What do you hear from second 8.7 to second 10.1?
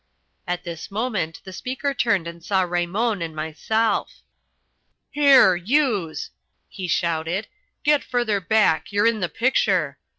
you're in the picture.